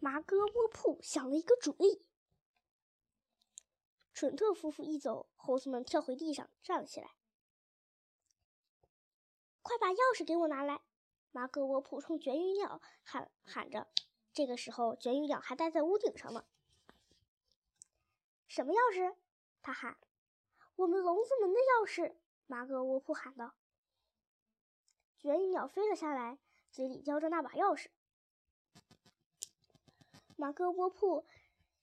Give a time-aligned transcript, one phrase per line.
[0.00, 2.04] 麻哥卧铺想了一个主意。
[4.14, 7.14] 蠢特夫妇一走，猴子们跳回地上，站了起来。
[9.62, 10.82] 快把钥匙给我拿来！
[11.30, 13.88] 麻哥卧铺冲卷羽鸟喊喊着。
[14.32, 16.46] 这个时候，卷羽鸟还待在屋顶上呢。
[18.46, 19.16] 什么钥匙？
[19.60, 19.98] 他喊。
[20.76, 22.16] 我们笼子门的钥匙。
[22.46, 23.54] 麻哥卧铺喊道。
[25.18, 26.38] 卷羽鸟飞了下来，
[26.70, 27.88] 嘴里叼着那把钥匙。
[30.40, 31.26] 马哥卧铺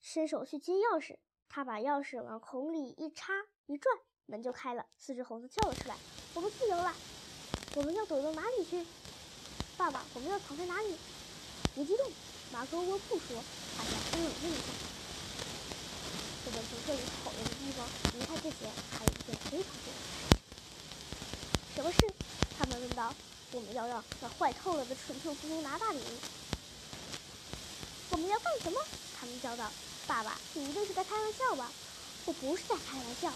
[0.00, 3.34] 伸手去接钥匙，他把钥匙往孔里一插
[3.66, 3.94] 一转，
[4.24, 4.86] 门就开了。
[4.96, 5.94] 四只猴子叫了出来
[6.32, 6.94] ：“我们自由了！”
[7.76, 8.82] 我们要躲到哪里去？
[9.76, 10.96] 爸爸，我们要藏在哪里？
[11.74, 12.10] 别激动，
[12.50, 13.36] 马哥卧铺说
[13.76, 14.72] ：“大家先冷静一下。
[16.46, 20.32] 我们从这里跑远的地方离开之前，还有一件非常重要的事。
[21.74, 21.98] 什么事？”
[22.58, 23.12] 他们问道。
[23.52, 26.00] “我们要让那坏透了的蠢臭夫拿大礼。”
[28.16, 28.80] 我们要干什么？
[29.20, 29.70] 他们叫道。
[30.08, 31.70] “爸爸，你一定是在开玩笑吧
[32.24, 33.30] ？”“我不是在开玩笑。”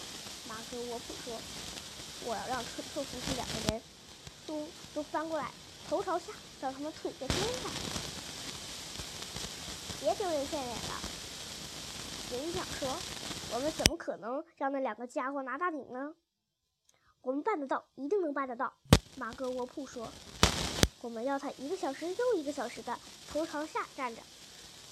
[0.48, 1.38] 马格沃普说。
[2.24, 3.82] “我要让蠢臭夫妇两个人。”
[4.48, 5.50] 都都翻过来，
[5.86, 7.70] 头朝下，让他们腿在天上。
[10.00, 11.00] 别丢人现眼了，
[12.30, 12.88] 警长说
[13.52, 16.14] ：“我们怎么可能让那两个家伙拿大顶呢？”
[17.20, 18.72] 我们办得到，一定能办得到。
[19.16, 20.10] 马格沃普说
[21.02, 22.98] ：“我们要他一个小时又一个小时的
[23.30, 24.22] 头朝下站着，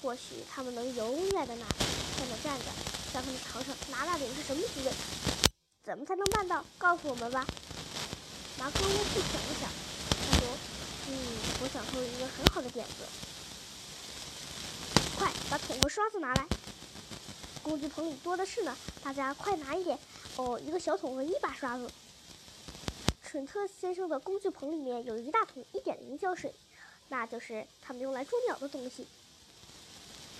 [0.01, 2.65] 或许他们能永远的那在那站着，
[3.13, 4.91] 让他们尝尝拿大饼是什么滋味。
[5.83, 6.63] 怎么才能办到？
[6.77, 7.45] 告诉我们吧。”
[8.57, 9.69] 马哥卧铺想了想，
[10.31, 10.47] 他说
[11.07, 11.15] ：“嗯，
[11.61, 13.05] 我想出了一个很好的点子。
[15.17, 16.47] 快把桶和刷子拿来，
[17.63, 18.77] 工具棚里多的是呢。
[19.01, 19.97] 大家快拿一点
[20.35, 21.89] 哦，一个小桶和一把刷子。
[23.23, 26.53] 蠢特先生的工具棚里面有一大桶一点零胶水，
[27.07, 29.07] 那就是他们用来捉鸟的东西。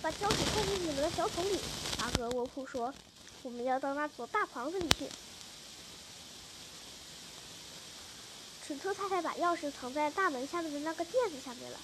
[0.02, 1.58] 把胶水放进你们的小桶里。”
[1.98, 2.94] 马哥卧铺说
[3.42, 5.06] ：“我们要到那所大房子里去。”
[8.66, 11.78] 蠢特太太把钥匙藏在大门下面的那个垫子下面了。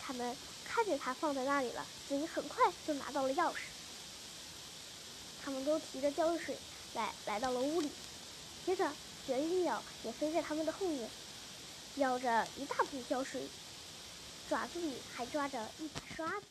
[0.00, 3.56] 他们看见它放在那里了，所以很快就拿到了钥匙。
[5.44, 6.56] 他们都提着胶水
[6.94, 7.90] 来来到了屋里。
[8.64, 8.92] 接着，
[9.26, 11.10] 卷羽鸟也飞在他们的后面，
[11.96, 13.48] 叼着一大桶胶水，
[14.48, 16.46] 爪子里还抓着一把刷子。